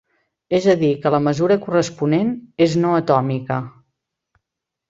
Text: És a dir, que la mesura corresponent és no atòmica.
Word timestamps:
És 0.59 0.63
a 0.71 0.73
dir, 0.83 0.89
que 1.03 1.11
la 1.15 1.19
mesura 1.25 1.57
corresponent 1.67 2.33
és 2.69 2.79
no 2.87 2.97
atòmica. 3.03 3.63